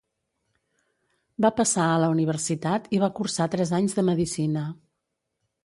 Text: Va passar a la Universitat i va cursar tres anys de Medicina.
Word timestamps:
Va 1.45 1.51
passar 1.59 1.85
a 1.91 1.99
la 2.05 2.09
Universitat 2.15 2.89
i 2.99 3.03
va 3.05 3.11
cursar 3.21 3.49
tres 3.57 3.77
anys 3.81 3.97
de 4.01 4.09
Medicina. 4.11 4.67